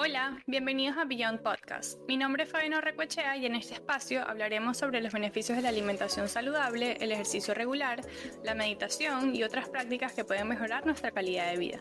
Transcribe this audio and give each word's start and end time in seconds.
Hola, 0.00 0.40
bienvenidos 0.46 0.96
a 0.96 1.04
Beyond 1.04 1.40
Podcast. 1.42 1.98
Mi 2.06 2.16
nombre 2.16 2.44
es 2.44 2.50
Fabiano 2.50 2.80
Recuechea 2.80 3.36
y 3.36 3.46
en 3.46 3.56
este 3.56 3.74
espacio 3.74 4.22
hablaremos 4.22 4.76
sobre 4.76 5.00
los 5.00 5.12
beneficios 5.12 5.56
de 5.56 5.62
la 5.62 5.70
alimentación 5.70 6.28
saludable, 6.28 6.96
el 7.00 7.10
ejercicio 7.10 7.52
regular, 7.52 8.02
la 8.44 8.54
meditación 8.54 9.34
y 9.34 9.42
otras 9.42 9.68
prácticas 9.68 10.12
que 10.12 10.24
pueden 10.24 10.46
mejorar 10.46 10.86
nuestra 10.86 11.10
calidad 11.10 11.50
de 11.50 11.58
vida. 11.58 11.80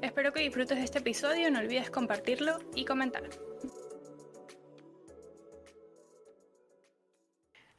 Espero 0.00 0.32
que 0.32 0.40
disfrutes 0.40 0.76
de 0.76 0.84
este 0.84 0.98
episodio, 0.98 1.52
no 1.52 1.60
olvides 1.60 1.88
compartirlo 1.88 2.58
y 2.74 2.84
comentar. 2.84 3.22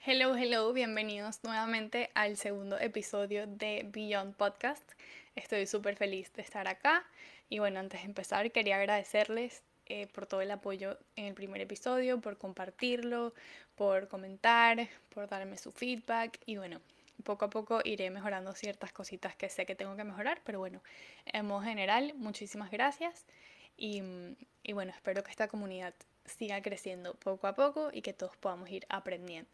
Hello, 0.06 0.36
hello, 0.36 0.72
bienvenidos 0.72 1.44
nuevamente 1.44 2.10
al 2.14 2.38
segundo 2.38 2.80
episodio 2.80 3.48
de 3.48 3.86
Beyond 3.92 4.36
Podcast. 4.36 4.92
Estoy 5.36 5.66
súper 5.66 5.96
feliz 5.96 6.32
de 6.34 6.42
estar 6.42 6.68
acá. 6.68 7.06
Y 7.50 7.60
bueno, 7.60 7.80
antes 7.80 8.02
de 8.02 8.08
empezar 8.08 8.52
quería 8.52 8.78
agradecerles 8.78 9.64
eh, 9.86 10.08
por 10.08 10.26
todo 10.26 10.42
el 10.42 10.52
apoyo 10.52 10.98
en 11.16 11.26
el 11.26 11.34
primer 11.34 11.62
episodio, 11.62 12.22
por 12.22 12.38
compartirlo, 12.38 13.34
por 13.76 14.08
comentar, 14.08 14.88
por 15.10 15.28
darme 15.28 15.58
su 15.58 15.72
feedback. 15.72 16.40
Y 16.46 16.58
bueno, 16.58 16.82
poco 17.24 17.46
a 17.46 17.50
poco 17.50 17.82
iré 17.84 18.10
mejorando 18.10 18.54
ciertas 18.54 18.94
cositas 18.94 19.36
que 19.36 19.50
sé 19.50 19.66
que 19.66 19.76
tengo 19.76 19.96
que 19.96 20.04
mejorar, 20.04 20.42
pero 20.44 20.60
bueno, 20.60 20.82
en 21.26 21.46
modo 21.46 21.62
general, 21.62 22.14
muchísimas 22.16 22.72
gracias. 22.72 23.26
Y, 23.76 24.02
y 24.62 24.74
bueno, 24.74 24.92
espero 24.92 25.24
que 25.24 25.32
esta 25.32 25.48
comunidad 25.48 25.94
siga 26.26 26.62
creciendo 26.62 27.16
poco 27.16 27.48
a 27.48 27.56
poco 27.56 27.90
y 27.92 28.02
que 28.02 28.14
todos 28.14 28.38
podamos 28.38 28.70
ir 28.70 28.86
aprendiendo. 28.90 29.50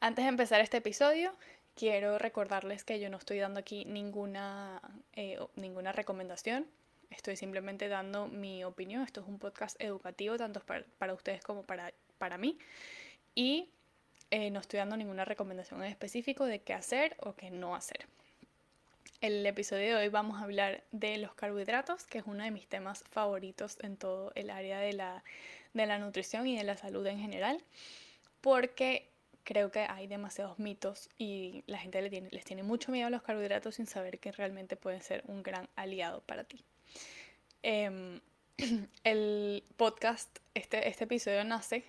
Antes 0.00 0.24
de 0.24 0.30
empezar 0.30 0.60
este 0.60 0.78
episodio, 0.78 1.34
quiero 1.80 2.18
recordarles 2.18 2.84
que 2.84 3.00
yo 3.00 3.08
no 3.08 3.16
estoy 3.16 3.38
dando 3.38 3.58
aquí 3.58 3.86
ninguna, 3.86 4.82
eh, 5.14 5.38
ninguna 5.56 5.92
recomendación 5.92 6.66
Estoy 7.10 7.36
simplemente 7.36 7.88
dando 7.88 8.28
mi 8.28 8.62
opinión. 8.62 9.02
Esto 9.02 9.20
es 9.20 9.26
un 9.26 9.38
podcast 9.38 9.74
educativo 9.82 10.36
tanto 10.36 10.60
para, 10.60 11.12
ustedes 11.12 11.42
como 11.42 11.64
para, 11.64 11.92
para 12.18 12.38
mí. 12.38 12.56
Y 13.34 13.68
eh, 14.30 14.50
no 14.50 14.60
estoy 14.60 14.78
dando 14.78 14.96
ninguna 14.96 15.24
recomendación 15.24 15.82
en 15.82 15.90
específico 15.90 16.44
de 16.44 16.60
qué 16.60 16.72
hacer 16.72 17.16
o 17.18 17.34
qué 17.34 17.50
no 17.50 17.74
hacer. 17.74 18.06
El 19.20 19.44
episodio 19.44 19.96
de 19.96 20.04
hoy 20.04 20.08
vamos 20.08 20.40
a 20.40 20.44
hablar 20.44 20.84
de 20.92 21.18
los 21.18 21.34
carbohidratos, 21.34 22.06
que 22.06 22.18
es 22.18 22.24
uno 22.26 22.44
de 22.44 22.52
mis 22.52 22.68
temas 22.68 23.02
favoritos 23.10 23.76
en 23.82 23.96
todo 23.96 24.30
el 24.36 24.48
área 24.48 24.78
de 24.78 24.92
la, 24.92 25.24
de 25.74 25.86
la 25.86 25.98
nutrición 25.98 26.46
y 26.46 26.56
de 26.56 26.64
la 26.64 26.76
salud 26.76 27.04
en 27.06 27.18
general, 27.18 27.62
porque 28.40 29.09
creo 29.50 29.72
que 29.72 29.80
hay 29.80 30.06
demasiados 30.06 30.60
mitos 30.60 31.10
y 31.18 31.64
la 31.66 31.78
gente 31.78 32.00
le 32.00 32.08
tiene, 32.08 32.28
les 32.30 32.44
tiene 32.44 32.62
mucho 32.62 32.92
miedo 32.92 33.08
a 33.08 33.10
los 33.10 33.20
carbohidratos 33.20 33.74
sin 33.74 33.88
saber 33.88 34.20
que 34.20 34.30
realmente 34.30 34.76
pueden 34.76 35.02
ser 35.02 35.24
un 35.26 35.42
gran 35.42 35.68
aliado 35.74 36.20
para 36.20 36.44
ti. 36.44 36.64
Em, 37.64 38.20
el 39.02 39.64
podcast, 39.76 40.38
este, 40.54 40.88
este 40.88 41.02
episodio 41.02 41.42
nace 41.42 41.82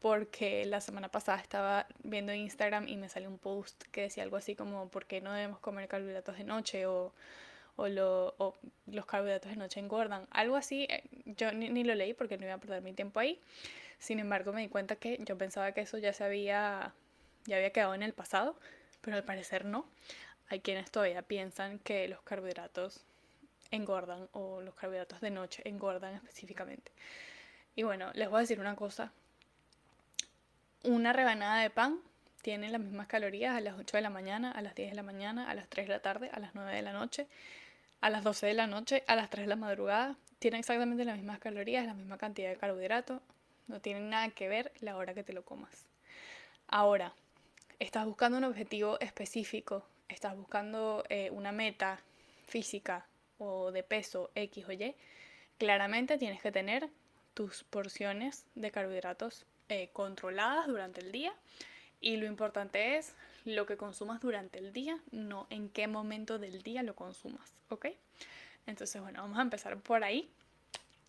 porque 0.00 0.66
la 0.66 0.82
semana 0.82 1.08
pasada 1.08 1.38
estaba 1.40 1.86
viendo 2.02 2.34
Instagram 2.34 2.86
y 2.86 2.98
me 2.98 3.08
salió 3.08 3.30
un 3.30 3.38
post 3.38 3.82
que 3.92 4.02
decía 4.02 4.22
algo 4.22 4.36
así 4.36 4.54
como 4.54 4.90
¿por 4.90 5.06
qué 5.06 5.22
no 5.22 5.32
debemos 5.32 5.58
comer 5.58 5.88
carbohidratos 5.88 6.36
de 6.36 6.44
noche? 6.44 6.84
o, 6.84 7.14
o, 7.76 7.88
lo, 7.88 8.34
o 8.36 8.54
los 8.88 9.06
carbohidratos 9.06 9.50
de 9.50 9.56
noche 9.56 9.80
engordan. 9.80 10.26
Algo 10.32 10.56
así, 10.56 10.86
eh, 10.90 11.02
yo 11.24 11.50
ni, 11.52 11.70
ni, 11.70 11.82
lo 11.82 11.94
leí 11.94 12.12
porque 12.12 12.36
no 12.36 12.44
iba 12.44 12.56
a 12.56 12.58
perder 12.58 12.82
mi 12.82 12.92
tiempo 12.92 13.20
ahí. 13.20 13.40
Sin 14.00 14.18
embargo, 14.18 14.52
me 14.52 14.62
di 14.62 14.68
cuenta 14.68 14.96
que 14.96 15.18
yo 15.24 15.38
pensaba 15.38 15.72
que 15.72 15.82
eso 15.82 15.98
ya 15.98 16.12
se 16.12 16.24
había, 16.24 16.92
ya 17.44 17.56
había 17.56 17.70
quedado 17.70 17.94
en 17.94 18.02
el 18.02 18.14
pasado, 18.14 18.58
pero 19.02 19.16
al 19.16 19.24
parecer 19.24 19.66
no. 19.66 19.86
Hay 20.48 20.60
quienes 20.60 20.90
todavía 20.90 21.22
piensan 21.22 21.78
que 21.78 22.08
los 22.08 22.22
carbohidratos 22.22 23.04
engordan 23.70 24.28
o 24.32 24.62
los 24.62 24.74
carbohidratos 24.74 25.20
de 25.20 25.30
noche 25.30 25.62
engordan 25.64 26.14
específicamente. 26.14 26.90
Y 27.76 27.82
bueno, 27.82 28.10
les 28.14 28.28
voy 28.28 28.38
a 28.38 28.40
decir 28.40 28.58
una 28.58 28.74
cosa. 28.74 29.12
Una 30.82 31.12
rebanada 31.12 31.62
de 31.62 31.70
pan 31.70 32.00
tiene 32.40 32.70
las 32.70 32.80
mismas 32.80 33.06
calorías 33.06 33.54
a 33.54 33.60
las 33.60 33.78
8 33.78 33.98
de 33.98 34.02
la 34.02 34.10
mañana, 34.10 34.50
a 34.50 34.62
las 34.62 34.74
10 34.74 34.90
de 34.90 34.96
la 34.96 35.02
mañana, 35.02 35.48
a 35.48 35.54
las 35.54 35.68
3 35.68 35.86
de 35.86 35.92
la 35.92 36.00
tarde, 36.00 36.30
a 36.32 36.40
las 36.40 36.54
9 36.54 36.74
de 36.74 36.82
la 36.82 36.94
noche, 36.94 37.26
a 38.00 38.08
las 38.08 38.24
12 38.24 38.46
de 38.46 38.54
la 38.54 38.66
noche, 38.66 39.04
a 39.06 39.14
las 39.14 39.28
3 39.28 39.44
de 39.44 39.48
la 39.48 39.56
madrugada. 39.56 40.16
Tiene 40.38 40.58
exactamente 40.58 41.04
las 41.04 41.16
mismas 41.16 41.38
calorías, 41.38 41.86
la 41.86 41.92
misma 41.92 42.16
cantidad 42.16 42.48
de 42.48 42.56
carbohidratos. 42.56 43.20
No 43.70 43.80
tiene 43.80 44.00
nada 44.00 44.28
que 44.30 44.48
ver 44.48 44.72
la 44.80 44.96
hora 44.96 45.14
que 45.14 45.22
te 45.22 45.32
lo 45.32 45.44
comas. 45.44 45.86
Ahora, 46.66 47.14
estás 47.78 48.04
buscando 48.04 48.36
un 48.36 48.42
objetivo 48.42 48.98
específico, 48.98 49.86
estás 50.08 50.36
buscando 50.36 51.04
eh, 51.08 51.30
una 51.30 51.52
meta 51.52 52.00
física, 52.48 53.06
o 53.38 53.70
de 53.70 53.84
peso 53.84 54.32
X 54.34 54.64
o 54.68 54.72
Y, 54.72 54.96
claramente 55.56 56.18
tienes 56.18 56.42
que 56.42 56.50
tener 56.50 56.88
tus 57.32 57.62
porciones 57.62 58.44
de 58.56 58.72
carbohidratos 58.72 59.46
eh, 59.68 59.90
controladas 59.92 60.66
durante 60.66 61.00
el 61.00 61.12
día 61.12 61.32
y 62.00 62.16
lo 62.16 62.26
importante 62.26 62.96
es 62.96 63.14
lo 63.44 63.66
que 63.66 63.76
consumas 63.76 64.20
durante 64.20 64.58
el 64.58 64.72
día, 64.72 64.98
no 65.12 65.46
en 65.48 65.68
qué 65.68 65.86
momento 65.86 66.40
del 66.40 66.62
día 66.64 66.82
lo 66.82 66.96
consumas, 66.96 67.54
¿ok? 67.68 67.86
Entonces, 68.66 69.00
bueno, 69.00 69.22
vamos 69.22 69.38
a 69.38 69.42
empezar 69.42 69.76
por 69.78 70.02
ahí. 70.02 70.28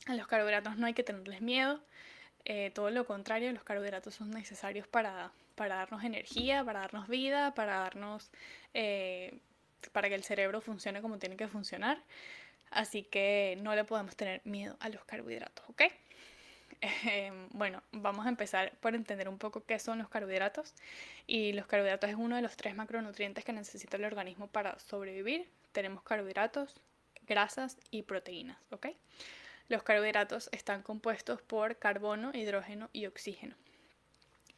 A 0.05 0.13
los 0.13 0.27
carbohidratos 0.27 0.77
no 0.77 0.85
hay 0.85 0.93
que 0.93 1.03
tenerles 1.03 1.41
miedo, 1.41 1.81
eh, 2.45 2.71
todo 2.73 2.89
lo 2.89 3.05
contrario, 3.05 3.51
los 3.51 3.63
carbohidratos 3.63 4.15
son 4.15 4.31
necesarios 4.31 4.87
para, 4.87 5.31
para, 5.55 5.75
darnos 5.75 6.03
energía, 6.03 6.63
para 6.63 6.81
darnos 6.81 7.07
vida, 7.07 7.53
para 7.53 7.77
darnos 7.77 8.31
eh, 8.73 9.39
para 9.91 10.09
que 10.09 10.15
el 10.15 10.23
cerebro 10.23 10.61
funcione 10.61 11.01
como 11.01 11.17
tiene 11.17 11.35
que 11.35 11.47
funcionar. 11.47 12.01
Así 12.69 13.03
que 13.03 13.57
no 13.61 13.75
le 13.75 13.83
podemos 13.83 14.15
tener 14.15 14.41
miedo 14.45 14.77
a 14.79 14.89
los 14.89 15.03
carbohidratos, 15.05 15.65
¿ok? 15.69 15.83
Em, 17.03 17.47
bueno, 17.51 17.83
vamos 17.91 18.25
a 18.25 18.29
empezar 18.29 18.71
por 18.79 18.95
entender 18.95 19.29
un 19.29 19.37
poco 19.37 19.63
qué 19.65 19.77
son 19.77 19.99
los 19.99 20.09
carbohidratos. 20.09 20.73
Y 21.27 21.53
los 21.53 21.67
carbohidratos 21.67 22.09
es 22.09 22.15
uno 22.15 22.35
de 22.35 22.41
los 22.41 22.55
tres 22.57 22.75
macronutrientes 22.75 23.45
que 23.45 23.53
necesita 23.53 23.97
el 23.97 24.05
organismo 24.05 24.47
para 24.47 24.79
sobrevivir. 24.79 25.47
Tenemos 25.73 26.01
carbohidratos, 26.03 26.81
grasas 27.27 27.77
y 27.91 28.03
proteínas, 28.03 28.57
¿ok? 28.71 28.87
Los 29.71 29.83
carbohidratos 29.83 30.49
están 30.51 30.83
compuestos 30.83 31.41
por 31.41 31.77
carbono, 31.77 32.31
hidrógeno 32.33 32.89
y 32.91 33.05
oxígeno. 33.05 33.55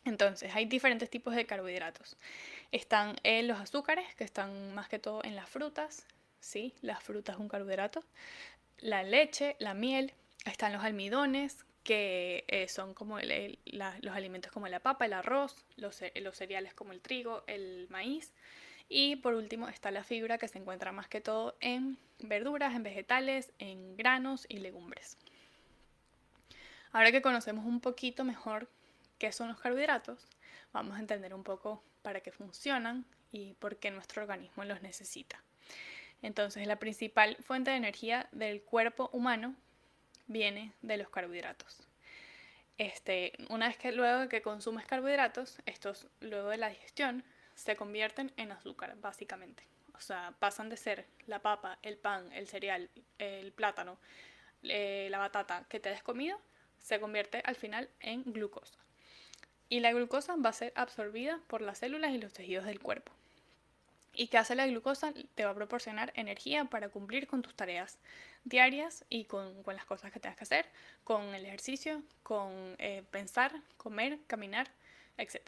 Entonces, 0.06 0.56
hay 0.56 0.66
diferentes 0.66 1.08
tipos 1.08 1.36
de 1.36 1.46
carbohidratos. 1.46 2.18
Están 2.72 3.18
eh, 3.22 3.44
los 3.44 3.60
azúcares, 3.60 4.16
que 4.16 4.24
están 4.24 4.74
más 4.74 4.90
que 4.90 4.98
todo 4.98 5.24
en 5.24 5.36
las 5.36 5.48
frutas, 5.48 6.08
¿sí? 6.40 6.74
Las 6.82 7.04
frutas 7.04 7.36
es 7.36 7.40
un 7.40 7.48
carbohidrato. 7.48 8.04
La 8.80 9.04
leche, 9.04 9.56
la 9.60 9.76
miel, 9.76 10.16
están 10.46 10.74
los 10.74 10.84
almidones, 10.84 11.64
que 11.84 12.44
eh, 12.48 12.68
son 12.68 12.96
como 12.96 13.20
los 13.20 14.16
alimentos 14.16 14.52
como 14.52 14.68
la 14.68 14.80
papa, 14.80 15.06
el 15.06 15.14
arroz, 15.14 15.64
los, 15.76 16.02
los 16.16 16.36
cereales 16.36 16.74
como 16.74 16.92
el 16.92 17.02
trigo, 17.02 17.44
el 17.46 17.86
maíz. 17.92 18.34
Y 18.96 19.16
por 19.16 19.34
último 19.34 19.70
está 19.70 19.90
la 19.90 20.04
fibra 20.04 20.38
que 20.38 20.48
se 20.48 20.60
encuentra 20.60 20.92
más 20.92 21.08
que 21.08 21.20
todo 21.20 21.58
en 21.62 21.98
verduras, 22.20 22.76
en 22.76 22.84
vegetales, 22.84 23.52
en 23.58 23.98
granos 23.98 24.46
y 24.48 24.60
legumbres. 24.60 25.18
Ahora 26.92 27.12
que 27.12 27.24
conocemos 27.24 27.66
un 27.66 27.80
poquito 27.80 28.24
mejor 28.24 28.70
qué 29.18 29.32
son 29.32 29.48
los 29.48 29.60
carbohidratos, 29.60 30.28
vamos 30.74 30.96
a 30.96 31.00
entender 31.00 31.34
un 31.34 31.44
poco 31.44 31.84
para 32.04 32.22
qué 32.22 32.32
funcionan 32.32 33.04
y 33.32 33.56
por 33.56 33.78
qué 33.78 33.90
nuestro 33.90 34.22
organismo 34.22 34.64
los 34.64 34.84
necesita. 34.84 35.42
Entonces, 36.22 36.68
la 36.68 36.76
principal 36.76 37.36
fuente 37.38 37.72
de 37.72 37.78
energía 37.78 38.30
del 38.32 38.62
cuerpo 38.62 39.10
humano 39.12 39.56
viene 40.28 40.72
de 40.84 40.98
los 40.98 41.10
carbohidratos. 41.10 41.88
Este, 42.78 43.34
una 43.50 43.70
vez 43.70 43.78
que 43.78 43.92
luego 43.92 44.30
que 44.30 44.44
consumes 44.44 44.86
carbohidratos, 44.86 45.58
estos 45.66 46.06
luego 46.20 46.50
de 46.50 46.58
la 46.58 46.70
digestión 46.70 47.24
se 47.56 47.76
convierten 47.76 48.32
en 48.38 48.52
azúcar, 48.52 48.96
básicamente. 49.00 49.64
O 49.94 50.02
sea, 50.02 50.34
pasan 50.40 50.70
de 50.70 50.78
ser 50.78 51.06
la 51.28 51.40
papa, 51.40 51.78
el 51.82 51.98
pan, 51.98 52.32
el 52.34 52.48
cereal, 52.48 52.90
el 53.20 53.52
plátano, 53.52 53.98
eh, 54.64 55.08
la 55.12 55.20
batata 55.20 55.66
que 55.70 55.80
te 55.80 55.90
has 55.90 56.04
comido, 56.04 56.40
se 56.80 57.00
convierte 57.00 57.42
al 57.46 57.56
final 57.56 57.90
en 58.00 58.24
glucosa 58.24 58.84
y 59.74 59.80
la 59.80 59.92
glucosa 59.92 60.36
va 60.36 60.52
a 60.52 60.54
ser 60.54 60.72
absorbida 60.76 61.40
por 61.48 61.62
las 61.62 61.80
células 61.80 62.12
y 62.12 62.20
los 62.20 62.32
tejidos 62.32 62.66
del 62.66 62.80
cuerpo. 62.80 63.12
¿Y 64.14 64.28
qué 64.28 64.38
hace 64.38 64.54
la 64.54 64.68
glucosa? 64.68 65.12
Te 65.34 65.46
va 65.46 65.50
a 65.50 65.56
proporcionar 65.56 66.14
energía 66.16 66.66
para 66.66 66.90
cumplir 66.90 67.26
con 67.26 67.42
tus 67.42 67.56
tareas 67.56 67.98
diarias 68.44 69.04
y 69.10 69.26
con, 69.26 69.64
las 69.66 69.86
cosas 69.86 70.12
que 70.12 70.20
tengas 70.20 70.38
que 70.38 70.44
hacer, 70.44 70.68
con 71.04 71.34
el 71.34 71.44
ejercicio, 71.48 72.04
con 72.22 72.76
eh, 72.78 73.04
pensar, 73.10 73.52
comer, 73.78 74.20
caminar, 74.28 74.70
etc. 75.18 75.40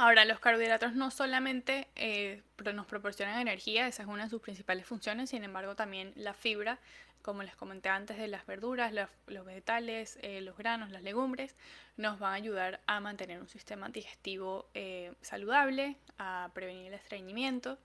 Ahora, 0.00 0.24
los 0.24 0.38
carbohidratos 0.38 0.94
no 0.94 1.10
solamente 1.10 1.88
eh, 1.96 2.44
nos 2.72 2.86
proporcionan 2.86 3.40
energía, 3.40 3.88
esa 3.88 4.04
es 4.04 4.08
una 4.08 4.24
de 4.24 4.30
sus 4.30 4.40
principales 4.40 4.86
funciones, 4.86 5.30
sin 5.30 5.42
embargo 5.42 5.74
también 5.74 6.12
la 6.14 6.34
fibra 6.34 6.78
como 7.20 7.42
les 7.42 7.56
comenté 7.56 7.88
antes, 7.88 8.16
de 8.16 8.28
las 8.28 8.46
verduras, 8.46 8.92
los, 8.92 9.44
vegetales, 9.44 10.16
eh, 10.22 10.40
los 10.40 10.56
granos, 10.56 10.92
las 10.92 11.02
legumbres, 11.02 11.56
nos 11.96 12.20
van 12.20 12.32
a 12.32 12.36
ayudar 12.36 12.80
a 12.86 13.00
mantener 13.00 13.40
un 13.40 13.48
sistema 13.48 13.88
digestivo 13.88 14.70
eh, 14.72 15.12
saludable, 15.20 15.96
a 16.16 16.52
prevenir 16.54 16.86
el 16.86 16.94
estreñimiento 16.94 17.76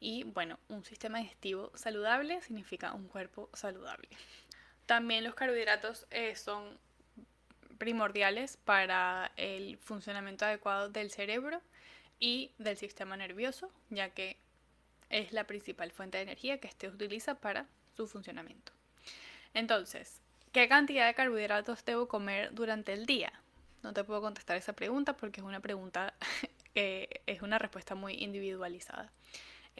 Y 0.00 0.24
bueno, 0.24 0.58
un 0.68 0.84
sistema 0.84 1.18
digestivo 1.18 1.72
saludable 1.74 2.42
significa 2.42 2.92
un 2.92 3.08
cuerpo 3.08 3.48
saludable. 3.54 4.10
También 4.84 5.24
los 5.24 5.34
carbohidratos 5.34 6.06
son 6.34 6.78
primordiales 7.78 8.58
para 8.58 9.32
el 9.36 9.78
funcionamiento 9.78 10.44
adecuado 10.44 10.88
del 10.88 11.10
cerebro 11.10 11.62
y 12.20 12.50
del 12.58 12.76
sistema 12.76 13.16
nervioso, 13.16 13.70
ya 13.90 14.10
que 14.10 14.36
es 15.10 15.32
la 15.32 15.44
principal 15.44 15.90
fuente 15.90 16.18
de 16.18 16.24
energía 16.24 16.58
que 16.58 16.68
este 16.68 16.88
utiliza 16.88 17.36
para 17.36 17.66
su 17.96 18.06
funcionamiento. 18.06 18.72
Entonces, 19.54 20.20
¿qué 20.52 20.68
cantidad 20.68 21.06
de 21.06 21.14
carbohidratos 21.14 21.84
debo 21.84 22.08
comer 22.08 22.52
durante 22.52 22.92
el 22.92 23.06
día? 23.06 23.32
No 23.82 23.92
te 23.92 24.04
puedo 24.04 24.20
contestar 24.20 24.56
esa 24.56 24.72
pregunta 24.72 25.16
porque 25.16 25.40
es 25.40 25.46
una 25.46 25.60
pregunta 25.60 26.14
que 26.74 27.22
es 27.26 27.42
una 27.42 27.58
respuesta 27.58 27.94
muy 27.94 28.14
individualizada. 28.14 29.10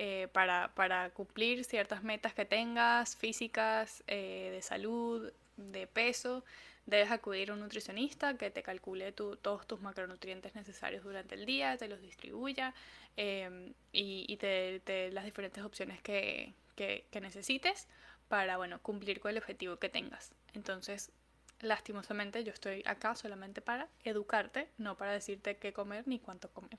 Eh, 0.01 0.29
para, 0.33 0.73
para, 0.77 1.11
cumplir 1.11 1.65
ciertas 1.65 2.05
metas 2.05 2.33
que 2.33 2.45
tengas, 2.45 3.17
físicas, 3.17 4.05
eh, 4.07 4.51
de 4.53 4.63
salud, 4.63 5.33
de 5.57 5.89
peso, 5.89 6.45
debes 6.89 7.11
acudir 7.11 7.51
a 7.51 7.53
un 7.53 7.61
nutricionista 7.61 8.37
que 8.39 8.51
te 8.51 8.63
calcule 8.63 9.13
todos 9.13 9.67
tus 9.67 9.81
macronutrientes 9.81 10.55
necesarios 10.55 11.05
durante 11.05 11.35
el 11.35 11.45
día, 11.45 11.77
te 11.77 11.87
los 11.87 12.01
distribuya 12.01 12.75
em, 13.17 13.75
y, 13.93 14.37
te 14.39 14.81
dé 14.87 15.11
las 15.13 15.25
diferentes 15.27 15.63
opciones 15.63 16.01
que, 16.01 16.55
que, 16.77 17.05
que 17.11 17.21
necesites 17.21 17.87
para 18.29 18.57
bueno, 18.57 18.81
cumplir 18.81 19.21
con 19.21 19.31
el 19.31 19.39
objetivo 19.39 19.77
que 19.77 19.91
tengas. 19.91 20.33
Entonces, 20.55 21.13
lastimosamente 21.61 22.43
yo 22.43 22.53
estoy 22.53 22.83
acá 22.87 23.15
solamente 23.15 23.61
para 23.61 23.89
educarte, 24.05 24.71
no 24.79 24.97
para 24.97 25.13
decirte 25.13 25.59
qué 25.59 25.75
comer 25.75 26.09
ni 26.09 26.19
cuánto 26.19 26.51
comer. 26.51 26.79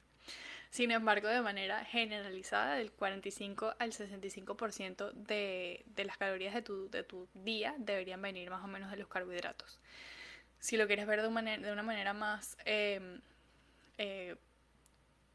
Sin 0.69 0.91
embargo, 0.91 1.27
de 1.27 1.41
manera 1.41 1.83
generalizada, 1.85 2.75
del 2.75 2.91
45 2.91 3.73
al 3.79 3.91
65% 3.91 5.11
de, 5.13 5.83
de 5.87 6.05
las 6.05 6.17
calorías 6.17 6.53
de 6.53 6.61
tu, 6.61 7.27
día 7.33 7.75
deberían 7.79 8.21
venir 8.21 8.49
más 8.51 8.63
o 8.63 8.67
menos 8.67 8.91
de 8.91 8.97
los 8.97 9.07
carbohidratos. 9.07 9.79
Si 10.59 10.77
lo 10.77 10.85
quieres 10.87 11.07
ver 11.07 11.21
de, 11.21 11.27
una 11.27 11.83
manera, 11.83 12.13
más... 12.13 12.57
Em, 12.65 13.21
eh, 13.97 14.35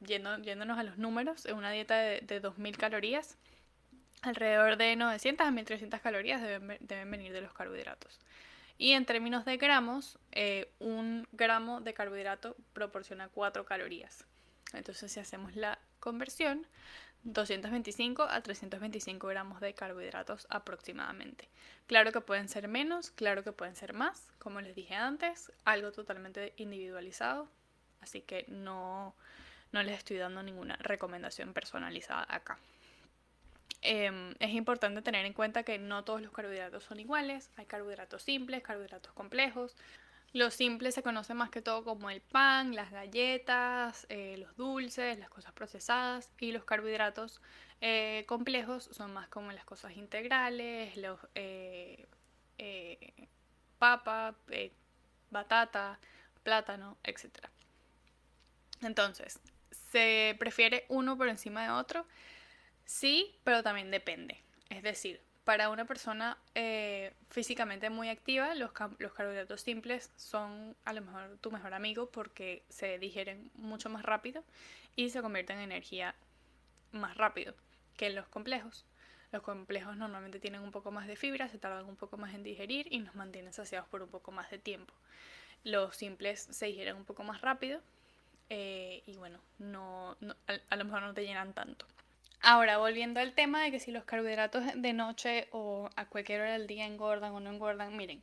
yendo, 0.00 0.38
yéndonos 0.38 0.79
a 0.79 0.82
los 0.82 0.99
números, 0.99 1.47
en 1.47 1.56
una 1.56 1.70
dieta 1.70 1.97
de, 1.99 2.20
de 2.20 2.43
2.000 2.43 2.76
calorías, 2.76 3.38
alrededor 4.23 4.76
de 4.76 4.97
900 4.97 5.47
a 5.47 5.50
1300 5.50 6.00
calorías 6.00 6.43
deben, 6.43 6.79
deben, 6.81 7.11
venir 7.11 7.32
de 7.32 7.40
los 7.40 7.52
carbohidratos. 7.52 8.20
Y 8.79 8.93
en 8.93 9.05
términos 9.05 9.44
de 9.44 9.56
gramos, 9.56 10.19
eh, 10.32 10.70
un 10.79 11.29
gramo 11.32 11.81
de 11.81 11.94
carbohidrato 11.94 12.56
proporciona 12.73 13.29
4 13.29 13.64
calorías. 13.64 14.26
Entonces, 14.76 15.12
si 15.12 15.21
hacemos 15.21 15.56
la 15.56 15.79
conversión, 16.00 16.67
225 17.25 18.23
a 18.25 18.43
325 18.43 19.26
gramos 19.26 19.61
de 19.61 19.75
carbohidratos 19.75 20.47
aproximadamente. 20.50 21.49
Claro 21.87 22.12
que 22.12 22.21
pueden 22.21 22.49
ser 22.49 22.69
menos, 22.69 23.11
claro 23.11 23.43
que 23.43 23.53
pueden 23.53 23.76
ser 23.76 23.94
más, 23.94 24.31
como 24.38 24.61
les 24.61 24.75
dije 24.75 24.94
antes, 24.94 25.50
algo 25.65 25.91
totalmente 25.93 26.53
individualizado, 26.59 27.49
así 28.03 28.21
que 28.21 28.44
no, 28.49 29.15
no 29.73 29.82
les 29.82 29.99
estoy 29.99 30.19
dando 30.19 30.43
ninguna 30.43 30.76
recomendación 30.76 31.55
personalizada 31.55 32.26
acá. 32.29 32.59
Em, 33.81 34.35
es 34.38 34.50
importante 34.50 35.03
tener 35.03 35.26
en 35.26 35.35
cuenta 35.35 35.62
que 35.62 35.79
no 35.79 36.05
todos 36.05 36.23
los 36.23 36.32
carbohidratos 36.32 36.85
son 36.85 37.00
iguales, 37.00 37.50
hay 37.56 37.67
carbohidratos 37.67 38.23
simples, 38.23 38.62
carbohidratos 38.62 39.12
complejos. 39.12 39.76
Los 40.34 40.54
simples 40.54 40.96
se 40.96 41.02
conocen 41.04 41.36
más 41.36 41.48
que 41.48 41.62
todo 41.62 41.84
como 41.84 42.10
el 42.10 42.20
pan, 42.20 42.75
las 42.75 42.90
galletas, 42.90 44.04
eh, 44.08 44.34
los 44.36 44.56
dulces, 44.56 45.16
las 45.16 45.28
cosas 45.28 45.52
procesadas 45.52 46.28
y 46.40 46.50
los 46.50 46.64
carbohidratos 46.64 47.40
eh, 47.81 48.25
complejos 48.26 48.90
son 48.90 49.12
más 49.12 49.28
como 49.28 49.52
las 49.52 49.64
cosas 49.64 49.96
integrales, 49.96 50.96
los 50.96 51.20
eh, 51.36 52.08
papa, 53.78 54.34
batata, 55.31 56.00
plátano, 56.42 56.98
etc. 57.04 57.46
Entonces, 58.82 59.38
¿se 59.92 60.34
prefiere 60.40 60.84
uno 60.88 61.16
por 61.16 61.28
encima 61.28 61.62
de 61.62 61.70
otro? 61.70 62.08
Sí, 62.84 63.38
pero 63.44 63.62
también 63.62 63.92
depende. 63.92 64.42
Es 64.69 64.82
decir, 64.82 65.20
para 65.44 65.69
una 65.69 65.85
persona 65.85 66.38
eh, 66.55 67.12
físicamente 67.31 67.91
muy 67.91 68.08
activa, 68.08 68.55
los, 68.55 68.73
carbohidratos 68.73 69.61
simples 69.61 70.11
son 70.17 70.75
a 70.85 70.93
lo 70.93 71.02
mejor 71.02 71.37
tu 71.38 71.50
mejor 71.50 71.75
amigo 71.75 72.08
porque 72.11 72.62
se 72.70 72.99
digieren 72.99 73.50
mucho 73.55 73.91
más 73.91 74.02
rápido 74.02 74.43
y 74.96 75.11
se 75.11 75.20
convierten 75.20 75.58
en 75.58 75.64
energía 75.64 76.14
más 76.93 77.17
rápido 77.17 77.55
que 77.96 78.11
los 78.11 78.26
complejos. 78.29 78.87
Los 79.32 79.43
complejos 79.43 79.96
normalmente 79.96 80.41
tienen 80.41 80.62
un 80.62 80.70
poco 80.70 80.91
más 80.91 81.06
de 81.06 81.17
fibra, 81.17 81.49
se 81.49 81.58
tardan 81.58 81.87
un 81.87 81.97
poco 81.97 82.17
más 82.17 82.35
en 82.35 82.43
digerir 82.43 82.87
y 82.90 83.00
nos 83.00 83.14
mantienen 83.14 83.52
saciados 83.52 83.88
por 83.88 84.02
un 84.02 84.08
poco 84.08 84.32
más 84.32 84.50
de 84.50 84.58
tiempo. 84.58 84.94
Los 85.62 85.97
simples 85.97 86.40
se 86.40 86.67
digieren 86.67 86.97
un 86.97 87.05
poco 87.05 87.23
más 87.23 87.40
rápido 87.40 87.81
eh, 88.49 89.02
y 89.06 89.17
bueno, 89.17 89.40
no, 89.58 90.17
a 90.70 90.76
lo 90.76 90.85
mejor 90.85 91.02
no 91.02 91.12
te 91.12 91.26
llenan 91.26 91.52
tanto. 91.52 91.87
Ahora, 92.46 92.76
volviendo 92.76 93.20
al 93.20 93.32
tema 93.32 93.62
de 93.62 93.70
que 93.70 93.81
si 93.81 93.91
los 93.91 94.05
carbohidratos 94.05 94.64
de 94.76 94.93
noche 94.93 95.49
o 95.50 95.88
a 95.96 96.05
cualquier 96.11 96.43
hora 96.43 96.52
del 96.52 96.67
día 96.67 96.85
engordan 96.85 97.32
o 97.32 97.41
no 97.41 97.49
engordan, 97.49 97.96
miren, 97.96 98.23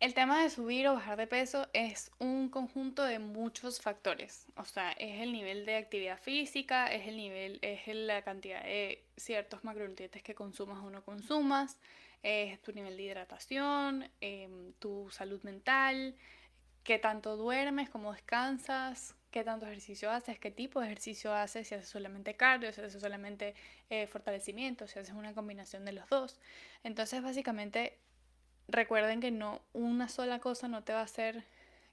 el 0.00 0.14
tema 0.14 0.42
de 0.42 0.48
subir 0.48 0.88
o 0.88 0.94
bajar 0.94 1.18
de 1.18 1.26
peso 1.26 1.68
es 1.74 2.10
un 2.18 2.48
conjunto 2.48 3.04
de 3.04 3.18
muchos 3.18 3.82
factores. 3.82 4.46
O 4.56 4.64
sea, 4.64 4.92
es 4.92 5.20
el 5.20 5.32
nivel 5.32 5.66
de 5.66 5.76
actividad 5.76 6.18
física, 6.18 6.86
es 6.86 7.08
el 7.08 7.18
nivel, 7.18 7.58
es 7.60 7.86
la 7.94 8.22
cantidad 8.22 8.62
de 8.62 9.04
ciertos 9.18 9.64
macronutrientes 9.64 10.22
que 10.22 10.34
consumas 10.34 10.78
o 10.82 10.88
no 10.88 11.04
consumas, 11.04 11.76
es 12.22 12.58
tu 12.62 12.72
nivel 12.72 12.96
de 12.96 13.02
hidratación, 13.02 14.10
em, 14.22 14.72
tu 14.78 15.10
salud 15.10 15.42
mental, 15.42 16.16
qué 16.84 16.98
tanto 16.98 17.36
duermes, 17.36 17.90
cómo 17.90 18.12
descansas, 18.12 19.14
qué 19.30 19.44
tanto 19.44 19.66
ejercicio 19.66 20.10
haces, 20.10 20.38
qué 20.38 20.50
tipo 20.50 20.80
de 20.80 20.86
ejercicio 20.86 21.32
haces, 21.34 21.68
si 21.68 21.74
haces 21.74 21.88
solamente 21.88 22.34
cardio, 22.34 22.72
si 22.72 22.80
haces 22.80 23.00
solamente 23.00 23.54
eh, 23.90 24.06
fortalecimiento, 24.06 24.86
si 24.86 24.98
haces 24.98 25.14
una 25.14 25.34
combinación 25.34 25.84
de 25.84 25.92
los 25.92 26.08
dos. 26.08 26.40
Entonces, 26.82 27.22
básicamente, 27.22 27.98
recuerden 28.68 29.20
que 29.20 29.30
no 29.30 29.60
una 29.72 30.08
sola 30.08 30.40
cosa 30.40 30.68
no 30.68 30.82
te 30.82 30.92
va 30.92 31.00
a 31.00 31.04
hacer 31.04 31.44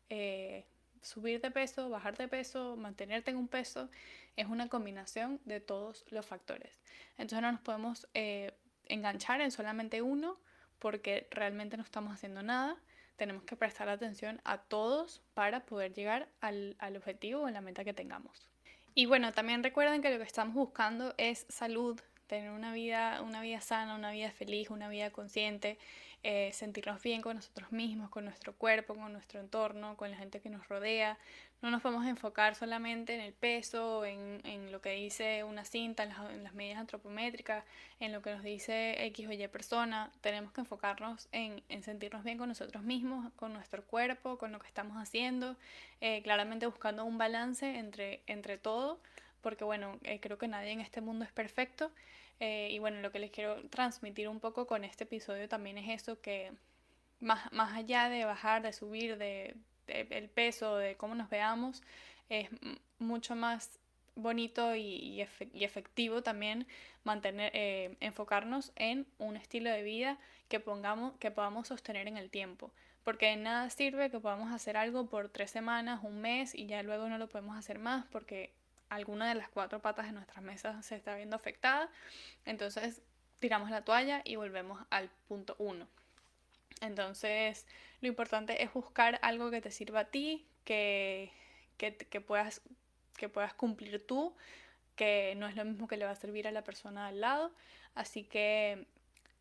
eh, 0.09 0.65
subir 1.01 1.41
de 1.41 1.51
peso, 1.51 1.89
bajar 1.89 2.17
de 2.17 2.27
peso, 2.27 2.75
mantenerte 2.75 3.31
en 3.31 3.37
un 3.37 3.47
peso. 3.47 3.89
Es 4.35 4.47
una 4.47 4.67
combinación 4.69 5.39
de 5.45 5.59
todos 5.59 6.05
los 6.09 6.25
factores. 6.25 6.79
Entonces, 7.17 7.41
no 7.41 7.51
nos 7.51 7.61
podemos 7.61 8.07
eh, 8.13 8.53
enganchar 8.85 9.41
en 9.41 9.51
solamente 9.51 10.01
uno 10.01 10.39
porque 10.79 11.27
realmente 11.31 11.75
no 11.75 11.83
estamos 11.83 12.13
haciendo 12.13 12.43
nada 12.43 12.77
tenemos 13.17 13.43
que 13.43 13.55
prestar 13.55 13.89
atención 13.89 14.39
a 14.45 14.59
todos 14.59 15.21
para 15.33 15.65
poder 15.65 15.93
llegar 15.93 16.29
al, 16.39 16.75
al 16.79 16.95
objetivo 16.95 17.41
o 17.41 17.49
la 17.49 17.61
meta 17.61 17.83
que 17.83 17.93
tengamos. 17.93 18.47
Y 18.95 19.05
bueno, 19.05 19.31
también 19.31 19.63
recuerden 19.63 20.01
que 20.01 20.09
lo 20.09 20.17
que 20.17 20.23
estamos 20.23 20.55
buscando 20.55 21.13
es 21.17 21.45
salud, 21.49 21.99
tener 22.27 22.51
una 22.51 22.73
vida, 22.73 23.21
una 23.21 23.41
vida 23.41 23.61
sana, 23.61 23.95
una 23.95 24.11
vida 24.11 24.31
feliz, 24.31 24.69
una 24.69 24.89
vida 24.89 25.11
consciente, 25.11 25.77
eh, 26.23 26.51
sentirnos 26.53 27.01
bien 27.01 27.21
con 27.21 27.35
nosotros 27.35 27.71
mismos, 27.71 28.09
con 28.09 28.25
nuestro 28.25 28.53
cuerpo, 28.53 28.95
con 28.95 29.13
nuestro 29.13 29.39
entorno, 29.39 29.95
con 29.97 30.11
la 30.11 30.17
gente 30.17 30.41
que 30.41 30.49
nos 30.49 30.67
rodea. 30.67 31.17
No 31.61 31.71
nos 31.71 31.81
podemos 31.81 32.05
enfocar 32.05 32.53
solamente 32.53 33.15
en 33.15 33.21
el 33.21 33.33
peso, 33.33 34.05
en, 34.05 34.41
en 34.43 34.71
lo 34.71 34.79
que 34.79 34.91
dice 34.91 35.43
una 35.43 35.65
cinta, 35.65 36.03
en 36.03 36.43
las, 36.43 36.53
medidas 36.53 36.79
antropométricas, 36.79 37.63
en 37.99 38.11
lo 38.11 38.21
que 38.21 38.31
nos 38.31 38.43
dice 38.43 39.03
X 39.07 39.27
o 39.27 39.31
Y 39.31 39.47
persona. 39.47 40.11
Tenemos 40.21 40.51
que 40.51 40.61
enfocarnos 40.61 41.27
en, 41.31 41.63
en 41.69 41.81
sentirnos 41.81 42.23
bien 42.23 42.37
con 42.37 42.49
nosotros 42.49 42.83
mismos, 42.83 43.31
con 43.35 43.53
nuestro 43.53 43.83
cuerpo, 43.83 44.37
con 44.37 44.51
lo 44.51 44.59
que 44.59 44.67
estamos 44.67 44.97
haciendo, 44.97 45.55
eh, 45.99 46.21
claramente 46.21 46.67
buscando 46.67 47.05
un 47.05 47.17
balance 47.17 47.77
entre, 47.79 48.21
entre 48.27 48.59
todo, 48.59 48.99
porque 49.41 49.63
bueno, 49.63 49.97
eh, 50.03 50.19
creo 50.19 50.37
que 50.37 50.47
nadie 50.47 50.71
en 50.71 50.81
este 50.81 51.01
mundo 51.01 51.25
es 51.25 51.31
perfecto 51.31 51.91
eh, 52.39 52.69
y 52.71 52.79
bueno, 52.79 53.01
lo 53.01 53.11
que 53.11 53.19
les 53.19 53.31
quiero 53.31 53.67
transmitir 53.69 54.29
un 54.29 54.39
poco 54.39 54.67
con 54.67 54.83
este 54.83 55.05
episodio 55.05 55.49
también 55.49 55.77
es 55.77 56.01
eso, 56.01 56.21
que 56.21 56.51
más, 57.19 57.51
más 57.51 57.75
allá 57.75 58.09
de 58.09 58.25
bajar, 58.25 58.61
de 58.61 58.73
subir, 58.73 59.17
de, 59.17 59.55
el 59.87 60.29
peso, 60.29 60.77
de 60.77 60.95
cómo 60.95 61.15
nos 61.15 61.29
veamos, 61.29 61.83
es 62.29 62.49
mucho 62.99 63.35
más 63.35 63.79
bonito 64.17 64.75
y, 64.75 65.21
efectivo 65.53 66.21
también 66.23 66.67
mantener, 67.03 67.51
eh, 67.53 67.95
enfocarnos 67.99 68.71
en 68.75 69.07
un 69.19 69.37
estilo 69.37 69.69
de 69.69 69.83
vida 69.83 70.17
que, 70.49 70.59
pongamos, 70.59 71.15
que 71.19 71.31
podamos 71.31 71.67
sostener 71.67 72.07
en 72.07 72.17
el 72.17 72.29
tiempo. 72.29 72.71
Porque 73.03 73.27
de 73.27 73.37
nada 73.37 73.69
sirve 73.69 74.09
que 74.09 74.19
podamos 74.19 74.51
hacer 74.51 74.75
algo 74.75 75.07
por 75.07 75.29
tres 75.29 75.51
semanas, 75.51 76.01
un 76.03 76.19
mes 76.19 76.53
y 76.53 76.65
ya 76.65 76.83
luego 76.83 77.07
no 77.07 77.17
lo 77.17 77.29
podemos 77.29 77.57
hacer 77.57 77.79
más 77.79 78.05
porque 78.11 78.51
alguna 78.89 79.29
de 79.29 79.35
las 79.35 79.49
cuatro 79.49 79.81
patas 79.81 80.07
de 80.07 80.11
nuestras 80.11 80.43
mesas 80.43 80.85
se 80.85 80.95
está 80.95 81.15
viendo 81.15 81.35
afectada. 81.35 81.89
Entonces 82.45 83.01
tiramos 83.39 83.69
la 83.69 83.83
toalla 83.83 84.21
y 84.25 84.35
volvemos 84.35 84.83
al 84.89 85.09
punto 85.27 85.55
uno. 85.59 85.87
Entonces 86.81 87.65
lo 88.01 88.07
importante 88.07 88.63
es 88.63 88.73
buscar 88.73 89.19
algo 89.21 89.51
que 89.51 89.61
te 89.61 89.71
sirva 89.71 90.01
a 90.01 90.05
ti, 90.05 90.47
que, 90.63 91.31
que, 91.77 92.21
puedas, 92.21 92.61
que 93.15 93.29
puedas 93.29 93.53
cumplir 93.53 94.05
tú 94.05 94.35
que 94.97 95.35
no 95.37 95.47
es 95.47 95.55
lo 95.55 95.63
mismo 95.63 95.87
que 95.87 95.95
le 95.95 96.03
va 96.03 96.11
a 96.11 96.15
servir 96.15 96.47
a 96.47 96.51
la 96.51 96.63
persona 96.63 97.07
al 97.07 97.21
lado. 97.21 97.53
Así 97.95 98.23
que 98.23 98.87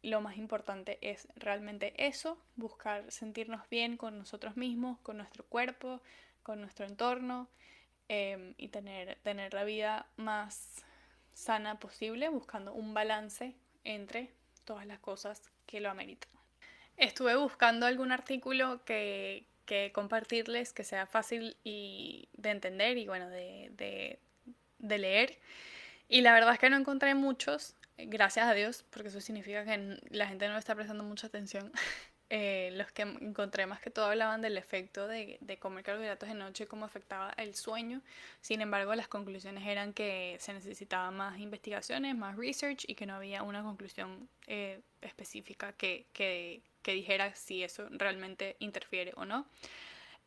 lo 0.02 0.20
más 0.20 0.36
importante 0.36 0.98
es 1.00 1.26
realmente 1.34 1.94
eso, 2.06 2.38
buscar 2.54 3.10
sentirnos 3.10 3.68
bien 3.68 3.96
con 3.96 4.18
nosotros 4.18 4.56
mismos, 4.56 5.00
con 5.00 5.16
nuestro 5.16 5.44
cuerpo, 5.44 6.00
con 6.44 6.60
nuestro 6.60 6.86
entorno 6.86 7.48
em, 8.08 8.54
y 8.56 8.68
tener, 8.68 9.16
tener 9.22 9.52
la 9.54 9.64
vida 9.64 10.06
más 10.16 10.84
sana 11.32 11.80
posible, 11.80 12.28
buscando 12.28 12.72
un 12.72 12.94
balance 12.94 13.56
entre 13.82 14.32
todas 14.64 14.86
las 14.86 15.00
cosas 15.00 15.42
que 15.66 15.80
lo 15.80 15.90
ameritan. 15.90 16.35
Estuve 16.96 17.36
buscando 17.36 17.86
algún 17.86 18.12
artículo 18.12 18.84
que, 18.84 19.46
compartirles 19.92 20.72
que 20.72 20.84
sea 20.84 21.06
fácil 21.06 21.56
y 21.64 22.28
de 22.34 22.50
entender 22.50 22.96
y 22.98 23.06
bueno, 23.06 23.28
de, 23.28 24.18
de, 24.78 24.98
leer. 24.98 25.38
Y 26.08 26.20
la 26.22 26.32
verdad 26.32 26.54
es 26.54 26.58
que 26.58 26.70
no 26.70 26.76
encontré 26.76 27.14
muchos, 27.14 27.74
gracias 27.98 28.46
a 28.46 28.54
Dios, 28.54 28.84
porque 28.90 29.08
eso 29.08 29.20
significa 29.20 29.64
que 29.64 30.00
la 30.10 30.26
gente 30.28 30.48
no 30.48 30.56
está 30.56 30.74
prestando 30.74 31.04
mucha 31.04 31.26
atención. 31.26 31.72
Eh, 32.28 32.70
los 32.72 32.90
que 32.90 33.02
encontré 33.02 33.66
más 33.66 33.80
que 33.80 33.88
todo 33.88 34.06
hablaban 34.06 34.42
del 34.42 34.58
efecto 34.58 35.06
de, 35.06 35.38
comer 35.60 35.84
carbohidratos 35.84 36.28
de 36.28 36.34
noche 36.34 36.66
cómo 36.66 36.84
afectaba 36.84 37.32
el 37.36 37.54
sueño. 37.54 38.02
Sin 38.40 38.60
embargo, 38.60 38.94
las 38.96 39.06
conclusiones 39.06 39.64
eran 39.66 39.92
que 39.92 40.36
se 40.40 40.52
necesitaba 40.52 41.12
más 41.12 41.38
investigaciones, 41.38 42.16
más 42.16 42.36
research 42.36 42.84
y 42.88 42.96
que 42.96 43.06
no 43.06 43.14
había 43.14 43.44
una 43.44 43.62
conclusión 43.62 44.28
eh, 44.48 44.80
específica 45.02 45.72
que, 45.74 46.06
que, 46.12 46.62
que, 46.82 46.92
dijera 46.92 47.32
si 47.36 47.62
eso 47.62 47.86
realmente 47.90 48.56
interfiere 48.58 49.12
o 49.16 49.24
no. 49.24 49.46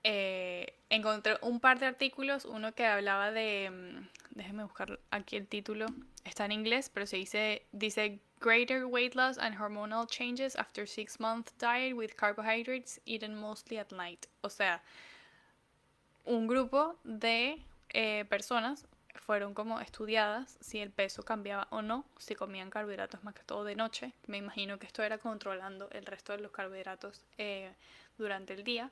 Eh, 0.03 0.73
encontré 0.89 1.37
un 1.41 1.59
par 1.59 1.79
de 1.79 1.85
artículos, 1.85 2.45
uno 2.45 2.73
que 2.73 2.85
hablaba 2.85 3.31
de, 3.31 3.69
mm, 3.69 4.07
déjenme 4.37 4.63
buscar 4.63 4.99
aquí 5.11 5.35
el 5.35 5.47
título, 5.47 5.87
está 6.29 6.45
en 6.45 6.51
inglés, 6.51 6.89
pero 6.89 7.05
se 7.05 7.17
dice, 7.17 7.65
dice 7.71 8.19
greater 8.39 8.85
weight 8.85 9.15
loss 9.15 9.37
and 9.37 9.57
hormonal 9.59 10.07
changes 10.07 10.55
after 10.55 10.87
six 10.87 11.19
month 11.19 11.51
diet 11.59 11.95
with 11.95 12.15
carbohydrates 12.15 12.99
eaten 13.05 13.35
mostly 13.35 13.77
at 13.77 13.91
night. 13.91 14.27
O 14.41 14.49
sea, 14.49 14.81
un 16.25 16.47
grupo 16.47 16.95
de 17.03 17.61
eh, 17.89 18.25
personas 18.29 18.85
fueron 19.15 19.53
como 19.53 19.79
estudiadas 19.79 20.57
si 20.61 20.79
el 20.79 20.91
peso 20.91 21.23
cambiaba 21.23 21.67
o 21.71 21.81
no, 21.81 22.05
si 22.17 22.35
comían 22.35 22.69
carbohidratos 22.69 23.23
más 23.23 23.33
que 23.33 23.43
todo 23.43 23.63
de 23.63 23.75
noche. 23.75 24.13
Me 24.27 24.37
imagino 24.37 24.79
que 24.79 24.87
esto 24.87 25.03
era 25.03 25.17
controlando 25.17 25.89
el 25.91 26.05
resto 26.05 26.31
de 26.31 26.39
los 26.39 26.51
carbohidratos 26.51 27.25
eh, 27.37 27.73
durante 28.17 28.53
el 28.53 28.63
día. 28.63 28.91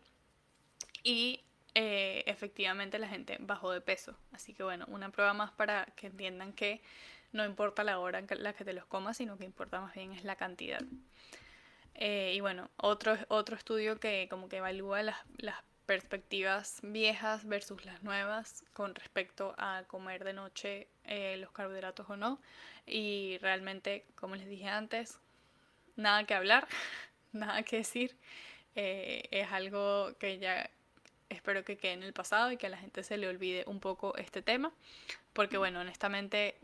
Y 1.04 1.42
eh, 1.76 2.24
efectivamente 2.26 3.00
la 3.00 3.08
gente 3.08 3.38
bajó 3.40 3.72
de 3.72 3.82
peso. 3.82 4.18
Así 4.32 4.54
que 4.54 4.64
bueno, 4.64 4.86
una 4.90 5.10
prueba 5.10 5.34
más 5.34 5.52
para 5.52 5.86
que 5.96 6.08
entiendan 6.08 6.54
que 6.54 6.82
no 7.32 7.46
importa 7.46 7.84
la 7.84 8.00
hora 8.00 8.20
en 8.20 8.28
la 8.44 8.54
que 8.54 8.66
te 8.66 8.74
los 8.74 8.86
comas, 8.86 9.18
sino 9.18 9.38
que 9.38 9.46
importa 9.46 9.82
más 9.82 9.94
bien 9.94 10.14
es 10.14 10.24
la 10.24 10.36
cantidad. 10.36 10.82
Eh, 11.96 12.34
y 12.36 12.42
bueno, 12.42 12.70
otro, 12.78 13.18
otro 13.28 13.56
estudio 13.56 14.00
que 14.00 14.28
como 14.30 14.50
que 14.50 14.58
evalúa 14.58 15.02
las, 15.04 15.18
perspectivas 15.86 16.80
viejas 16.84 17.48
versus 17.48 17.86
las 17.86 18.04
nuevas 18.04 18.66
con 18.74 18.94
respecto 18.94 19.56
a 19.58 19.86
comer 19.88 20.26
de 20.26 20.34
noche 20.34 20.90
eh, 21.06 21.38
los 21.38 21.52
carbohidratos 21.52 22.10
o 22.10 22.18
no. 22.18 22.42
Y 22.86 23.38
realmente, 23.38 24.06
como 24.16 24.36
les 24.36 24.48
dije 24.48 24.68
antes, 24.68 25.18
nada 25.96 26.26
que 26.26 26.34
hablar, 26.34 26.68
nada 27.32 27.64
que 27.64 27.78
decir. 27.78 28.18
es 28.76 29.52
algo 29.52 30.14
que 30.20 30.40
ya 30.40 30.70
espero 31.30 31.64
que 31.64 31.78
quede 31.78 31.94
en 31.94 32.04
el 32.04 32.14
pasado 32.14 32.52
y 32.52 32.58
que 32.58 32.68
a 32.68 32.70
la 32.70 32.78
gente 32.78 33.04
se 33.04 33.18
le 33.18 33.28
olvide 33.28 33.64
un 33.68 33.80
poco 33.80 34.16
este 34.18 34.42
tema, 34.42 34.72
porque 35.34 35.58
bueno, 35.58 35.80
honestamente 35.80 36.56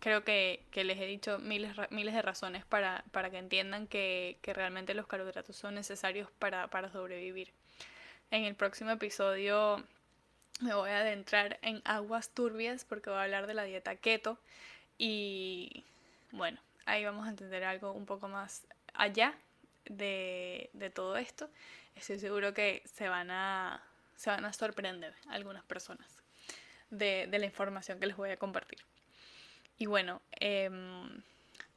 creo 0.00 0.24
que, 0.24 0.64
les 0.72 0.98
he 0.98 1.06
dicho 1.06 1.38
miles, 1.38 1.72
miles 1.90 2.14
de 2.14 2.22
razones 2.22 2.64
para, 2.64 3.04
que 3.30 3.38
entiendan 3.38 3.86
que, 3.86 4.38
realmente 4.42 4.94
los 4.94 5.06
carbohidratos 5.06 5.56
son 5.56 5.74
necesarios 5.74 6.30
para, 6.38 6.68
sobrevivir. 6.90 7.52
En 8.30 8.44
el 8.44 8.54
próximo 8.54 8.90
episodio 8.90 9.84
me 10.60 10.74
voy 10.74 10.90
a 10.90 10.98
adentrar 10.98 11.58
en 11.62 11.80
aguas 11.84 12.30
turbias 12.30 12.84
porque 12.84 13.10
voy 13.10 13.18
a 13.20 13.22
hablar 13.22 13.46
de 13.46 13.54
la 13.54 13.62
dieta 13.62 13.96
keto 13.96 14.38
y 14.98 15.84
bueno, 16.32 16.60
ahí 16.84 17.04
vamos 17.04 17.26
a 17.26 17.30
entender 17.30 17.64
algo 17.64 17.92
un 17.92 18.06
poco 18.06 18.28
más 18.28 18.66
allá 18.92 19.34
de, 19.86 20.68
de 20.72 20.90
todo 20.90 21.16
esto. 21.16 21.48
Estoy 21.94 22.18
seguro 22.18 22.54
que 22.54 22.82
se 22.84 23.08
van 23.08 23.30
a, 23.30 23.82
se 24.16 24.30
van 24.30 24.44
a 24.44 24.52
sorprender 24.52 25.14
algunas 25.28 25.64
personas 25.64 26.18
de, 26.90 27.28
la 27.30 27.44
información 27.44 28.00
que 28.00 28.06
les 28.06 28.16
voy 28.16 28.30
a 28.30 28.36
compartir. 28.36 28.78
Y 29.78 29.86
bueno, 29.86 30.20
em, 30.32 31.22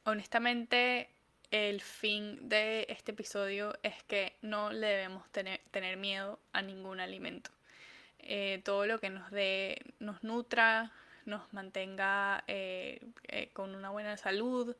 honestamente 0.04 1.08
el 1.52 1.80
fin 1.80 2.48
de 2.48 2.86
este 2.88 3.12
episodio 3.12 3.78
es 3.82 4.02
que 4.04 4.34
no 4.42 4.72
le 4.72 4.86
debemos 4.86 5.30
tener, 5.30 5.60
tener 5.70 5.96
miedo 5.98 6.40
a 6.52 6.62
ningún 6.62 6.98
alimento. 6.98 7.50
Eh, 8.18 8.62
todo 8.64 8.86
lo 8.86 8.98
que 8.98 9.10
nos 9.10 9.30
dé, 9.30 9.82
nos 10.00 10.24
nutra, 10.24 10.92
nos 11.26 11.52
mantenga 11.52 12.42
eh, 12.48 13.00
eh, 13.28 13.50
con 13.52 13.74
una 13.74 13.90
buena 13.90 14.16
salud, 14.16 14.74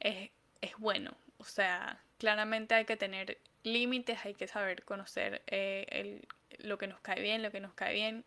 es, 0.00 0.30
es, 0.60 0.76
bueno. 0.78 1.16
O 1.38 1.44
sea, 1.44 2.00
claramente 2.18 2.74
hay 2.74 2.84
que 2.84 2.96
tener 2.96 3.38
límites, 3.64 4.24
hay 4.24 4.34
que 4.34 4.46
saber 4.46 4.84
conocer 4.84 5.42
el, 5.46 6.26
lo 6.58 6.78
que 6.78 6.86
nos 6.86 7.00
cae 7.00 7.20
bien, 7.20 7.42
lo 7.42 7.50
que 7.50 7.60
nos 7.60 7.74
cae 7.74 7.94
bien, 7.94 8.24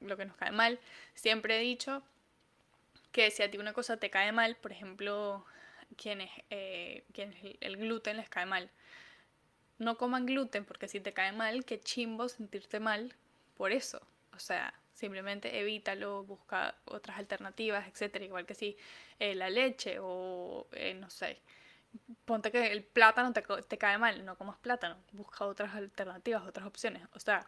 lo 0.00 0.16
que 0.16 0.24
nos 0.24 0.36
cae 0.36 0.50
mal. 0.50 0.80
Siempre 1.14 1.58
he 1.58 1.60
dicho 1.60 2.02
que 3.12 3.30
si 3.30 3.42
a 3.42 3.50
ti 3.50 3.58
una 3.58 3.72
cosa 3.72 3.96
te 3.96 4.10
cae 4.10 4.32
mal, 4.32 4.56
por 4.56 4.72
ejemplo, 4.72 5.44
quienes, 5.96 6.30
eh, 6.50 7.04
el 7.60 7.76
gluten 7.76 8.16
les 8.16 8.28
cae 8.28 8.46
mal, 8.46 8.70
no 9.78 9.96
coman 9.96 10.26
gluten 10.26 10.64
porque 10.64 10.88
si 10.88 11.00
te 11.00 11.12
cae 11.12 11.32
mal, 11.32 11.64
qué 11.64 11.80
chimbo 11.80 12.28
sentirte 12.28 12.80
mal 12.80 13.14
por 13.56 13.72
eso. 13.72 14.00
O 14.34 14.38
sea, 14.38 14.74
simplemente 14.94 15.60
evítalo, 15.60 16.24
busca 16.24 16.76
otras 16.84 17.18
alternativas, 17.18 17.86
etcétera. 17.88 18.24
Igual 18.24 18.46
que 18.46 18.54
si 18.54 18.76
eh, 19.18 19.34
la 19.34 19.50
leche 19.50 19.98
o 20.00 20.66
no 20.96 21.10
sé, 21.10 21.40
ponte 22.24 22.50
que 22.50 22.72
el 22.72 22.84
plátano 22.84 23.32
te, 23.32 23.42
te, 23.42 23.78
cae 23.78 23.98
mal, 23.98 24.24
no 24.24 24.36
comas 24.36 24.58
plátano, 24.58 24.96
busca 25.12 25.44
otras 25.46 25.74
alternativas, 25.74 26.46
otras 26.46 26.66
opciones. 26.66 27.02
O 27.14 27.20
sea, 27.20 27.46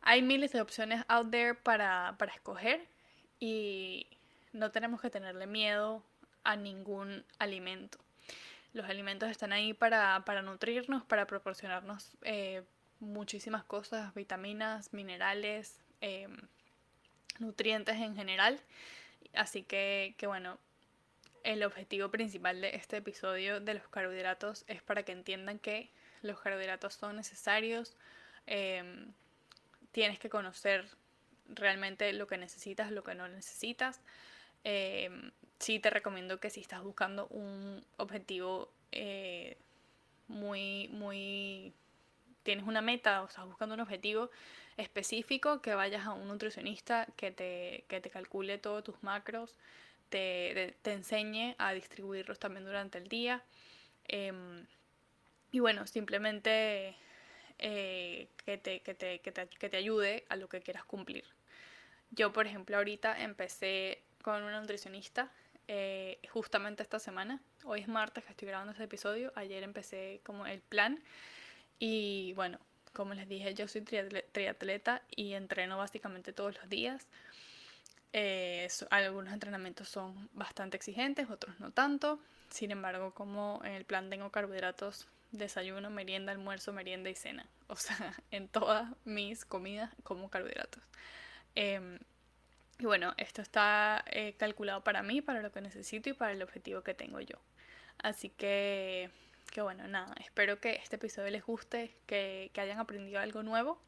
hay 0.00 0.22
miles 0.22 0.52
de 0.52 0.60
opciones 0.60 1.04
out 1.08 1.30
there 1.30 1.54
para, 1.54 2.16
para 2.18 2.32
escoger 2.32 2.86
y 3.40 4.06
no 4.52 4.70
tenemos 4.70 5.00
que 5.00 5.10
tenerle 5.10 5.46
miedo 5.46 6.02
a 6.44 6.56
ningún 6.56 7.24
alimento. 7.38 7.98
Los 8.72 8.88
alimentos 8.88 9.30
están 9.30 9.52
ahí 9.52 9.72
para, 9.72 10.24
para 10.24 10.42
nutrirnos, 10.42 11.04
para 11.04 11.26
proporcionarnos 11.26 12.10
eh, 12.22 12.62
muchísimas 13.00 13.64
cosas, 13.64 14.14
vitaminas, 14.14 14.92
minerales, 14.92 15.80
em, 16.00 16.36
nutrientes 17.38 17.96
en 17.96 18.14
general. 18.14 18.60
Así 19.34 19.62
que, 19.62 20.14
que 20.18 20.26
bueno, 20.26 20.58
el 21.44 21.62
objetivo 21.62 22.10
principal 22.10 22.60
de 22.60 22.76
este 22.76 22.98
episodio 22.98 23.60
de 23.60 23.74
los 23.74 23.88
carbohidratos 23.88 24.64
es 24.66 24.82
para 24.82 25.02
que 25.02 25.12
entiendan 25.12 25.58
que 25.58 25.90
los 26.22 26.40
carbohidratos 26.40 26.94
son 26.94 27.16
necesarios. 27.16 27.96
Em, 28.46 29.12
tienes 29.92 30.18
que 30.18 30.28
conocer 30.28 30.88
realmente 31.48 32.12
lo 32.12 32.26
que 32.26 32.36
necesitas, 32.38 32.90
lo 32.90 33.04
que 33.04 33.14
no 33.14 33.28
necesitas. 33.28 34.00
Eh, 34.64 35.10
sí 35.58 35.78
te 35.78 35.90
recomiendo 35.90 36.38
que 36.40 36.50
si 36.50 36.60
estás 36.60 36.82
buscando 36.82 37.26
un 37.28 37.84
objetivo 37.96 38.70
eh, 38.92 39.56
muy, 40.28 40.88
muy... 40.88 41.72
Tienes 42.42 42.66
una 42.66 42.80
meta 42.80 43.22
o 43.22 43.26
estás 43.26 43.44
buscando 43.46 43.74
un 43.74 43.80
objetivo 43.80 44.30
específico, 44.78 45.60
que 45.60 45.74
vayas 45.74 46.06
a 46.06 46.12
un 46.12 46.28
nutricionista 46.28 47.06
que 47.16 47.30
te, 47.30 47.84
que 47.88 48.00
te 48.00 48.10
calcule 48.10 48.58
todos 48.58 48.84
tus 48.84 49.02
macros, 49.02 49.58
te, 50.08 50.74
enseñe 50.84 51.54
a 51.58 51.72
distribuirlos 51.72 52.38
también 52.38 52.64
durante 52.64 52.98
el 52.98 53.08
día. 53.08 53.42
Em, 54.06 54.66
y 55.52 55.58
bueno, 55.60 55.86
simplemente 55.86 56.96
eh, 57.58 58.28
que, 58.44 58.56
te, 58.58 58.80
que, 58.80 58.94
te, 58.94 59.18
que, 59.20 59.32
te, 59.68 59.76
ayude 59.76 60.24
a 60.28 60.36
lo 60.36 60.48
que 60.48 60.60
quieras 60.60 60.84
cumplir. 60.84 61.24
Yo, 62.10 62.32
por 62.32 62.46
ejemplo, 62.46 62.76
ahorita 62.76 63.22
empecé 63.22 64.02
con 64.22 64.42
una 64.42 64.60
nutricionista 64.60 65.30
eh, 65.66 66.18
justamente 66.30 66.82
esta 66.82 66.98
semana. 66.98 67.40
Hoy 67.64 67.80
es 67.80 67.88
martes 67.88 68.24
que 68.24 68.30
estoy 68.30 68.48
grabando 68.48 68.72
este 68.72 68.84
episodio. 68.84 69.32
Ayer 69.34 69.62
empecé 69.62 70.20
como 70.24 70.46
el 70.46 70.60
plan. 70.60 71.02
Y 71.78 72.32
bueno, 72.34 72.58
como 72.92 73.14
les 73.14 73.28
dije, 73.28 73.54
yo 73.54 73.68
soy 73.68 73.82
triatleta 73.82 75.02
y 75.14 75.34
entreno 75.34 75.76
básicamente 75.78 76.32
todos 76.32 76.56
los 76.56 76.68
días. 76.68 77.06
Eh, 78.12 78.68
algunos 78.90 79.32
entrenamientos 79.32 79.88
son 79.88 80.28
bastante 80.32 80.76
exigentes, 80.76 81.28
otros 81.30 81.60
no 81.60 81.70
tanto. 81.70 82.18
Sin 82.50 82.70
embargo, 82.70 83.12
como 83.12 83.60
en 83.64 83.72
el 83.72 83.84
plan 83.84 84.08
tengo 84.08 84.30
carbohidratos, 84.30 85.06
desayuno, 85.32 85.90
merienda, 85.90 86.32
almuerzo, 86.32 86.72
merienda 86.72 87.10
y 87.10 87.14
cena. 87.14 87.46
O 87.66 87.76
sea, 87.76 88.14
en 88.30 88.48
todas 88.48 88.90
mis 89.04 89.44
comidas 89.44 89.90
como 90.02 90.30
carbohidratos. 90.30 90.82
Em, 91.54 91.98
Y 92.78 92.86
bueno, 92.86 93.14
esto 93.16 93.42
está 93.42 94.04
eh, 94.06 94.34
calculado 94.38 94.84
para 94.84 95.02
mí, 95.02 95.20
para 95.20 95.42
lo 95.42 95.50
que 95.50 95.60
necesito 95.60 96.10
y 96.10 96.12
para 96.12 96.32
el 96.32 96.42
objetivo 96.42 96.82
que 96.82 96.94
tengo 96.94 97.20
yo. 97.20 97.36
Así 97.98 98.30
que, 98.30 99.10
que 99.52 99.62
bueno, 99.62 99.88
nada, 99.88 100.14
espero 100.20 100.60
que 100.60 100.76
este 100.76 100.96
episodio 100.96 101.30
les 101.30 101.44
guste, 101.44 101.96
que, 102.06 102.50
que 102.52 102.60
hayan 102.60 102.78
aprendido 102.78 103.20
algo 103.20 103.42
nuevo 103.42 103.80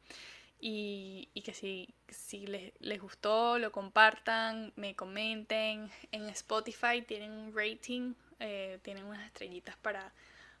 y, 0.59 1.29
y 1.33 1.41
que 1.41 1.53
si, 1.53 1.93
si 2.09 2.45
les, 2.45 2.73
les, 2.79 3.01
gustó, 3.01 3.57
lo 3.57 3.71
compartan, 3.71 4.73
me 4.75 4.95
comenten. 4.95 5.89
En 6.11 6.29
Spotify 6.29 7.01
tienen 7.01 7.31
un 7.31 7.55
rating, 7.55 8.13
eh, 8.39 8.79
tienen 8.83 9.05
unas 9.05 9.25
estrellitas 9.25 9.75
para, 9.77 10.13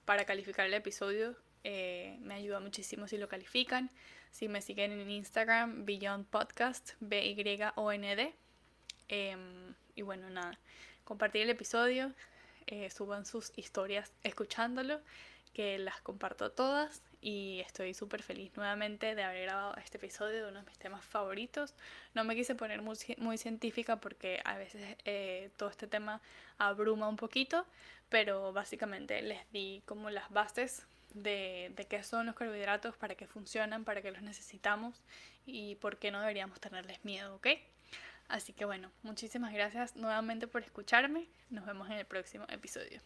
para 0.05 0.25
calificar 0.25 0.65
el 0.65 0.73
episodio. 0.73 1.35
Eh, 1.63 2.17
me 2.21 2.35
ayuda 2.35 2.59
muchísimo 2.59 3.07
si 3.07 3.17
lo 3.17 3.27
califican. 3.27 3.89
Si 4.31 4.47
me 4.47 4.61
siguen 4.61 4.91
en 4.91 5.09
Instagram, 5.09 5.85
Beyond 5.85 6.25
Podcast, 6.25 6.93
B-Y-O-N-D. 6.99 8.33
Em, 9.09 9.73
y 9.95 10.01
bueno, 10.03 10.29
nada, 10.29 10.57
compartir 11.03 11.41
el 11.41 11.49
episodio, 11.49 12.13
eh, 12.67 12.89
suban 12.89 13.25
sus 13.25 13.51
historias 13.57 14.13
escuchándolo, 14.23 15.01
que 15.53 15.77
las 15.79 15.99
comparto 16.01 16.51
todas 16.51 17.01
y 17.19 17.61
estoy 17.65 17.93
súper 17.93 18.23
feliz 18.23 18.55
nuevamente 18.55 19.15
de 19.15 19.23
haber 19.23 19.43
grabado 19.43 19.75
este 19.75 19.97
episodio 19.97 20.43
de 20.45 20.49
uno 20.49 20.61
de 20.61 20.65
mis 20.65 20.77
temas 20.77 21.03
favoritos. 21.03 21.75
No 22.13 22.23
me 22.23 22.35
quise 22.35 22.55
poner 22.55 22.81
muy, 22.81 22.95
muy 23.17 23.37
científica 23.37 23.97
porque 23.97 24.41
a 24.45 24.57
veces 24.57 24.97
eh, 25.03 25.51
todo 25.57 25.69
este 25.69 25.87
tema 25.87 26.21
abruma 26.57 27.09
un 27.09 27.17
poquito, 27.17 27.65
pero 28.09 28.53
básicamente 28.53 29.21
les 29.21 29.39
di 29.51 29.83
como 29.85 30.09
las 30.09 30.29
bases 30.31 30.85
de, 31.13 31.73
qué 31.89 32.03
son 32.03 32.25
los 32.25 32.35
carbohidratos, 32.35 32.95
para 32.97 33.15
qué 33.15 33.27
funcionan, 33.27 33.83
para 33.83 34.01
qué 34.01 34.11
los 34.11 34.21
necesitamos 34.21 35.03
y 35.45 35.75
por 35.75 35.97
qué 35.97 36.11
no 36.11 36.19
deberíamos 36.19 36.59
tenerles 36.59 37.03
miedo, 37.03 37.35
¿ok? 37.35 37.47
Así 38.27 38.53
que 38.53 38.65
bueno, 38.65 38.91
muchísimas 39.03 39.53
gracias 39.53 39.95
nuevamente 39.95 40.47
por 40.47 40.63
escucharme. 40.63 41.27
Nos 41.49 41.65
vemos 41.65 41.89
en 41.89 41.97
el 41.97 42.05
próximo 42.05 42.45
episodio. 42.49 43.01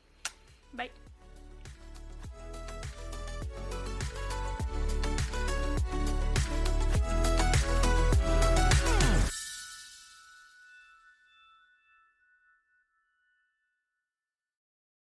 Bye. 0.72 1.15